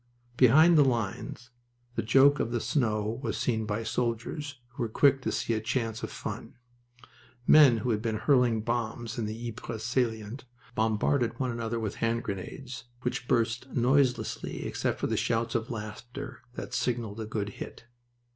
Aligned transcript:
Behind 0.35 0.79
the 0.79 0.83
lines 0.83 1.51
the 1.93 2.01
joke 2.01 2.39
of 2.39 2.49
the 2.49 2.59
snow 2.59 3.19
was 3.21 3.37
seen 3.37 3.67
by 3.67 3.83
soldiers, 3.83 4.59
who 4.69 4.81
were 4.81 4.89
quick 4.89 5.21
to 5.21 5.31
see 5.31 5.53
a 5.53 5.61
chance 5.61 6.01
of 6.01 6.09
fun. 6.11 6.55
Men 7.45 7.77
who 7.77 7.91
had 7.91 8.01
been 8.01 8.17
hurling 8.17 8.61
bombs 8.61 9.19
in 9.19 9.27
the 9.27 9.47
Ypres 9.49 9.83
salient 9.83 10.43
bombarded 10.73 11.39
one 11.39 11.51
another 11.51 11.79
with 11.79 11.97
hand 11.97 12.23
grenades, 12.23 12.85
which 13.03 13.27
burst 13.27 13.69
noiselessly 13.75 14.65
except 14.65 14.99
for 14.99 15.05
the 15.05 15.15
shouts 15.17 15.53
of 15.53 15.69
laughter 15.69 16.41
that 16.55 16.73
signaled 16.73 17.19
a 17.19 17.27
good 17.27 17.49
hit. 17.59 17.83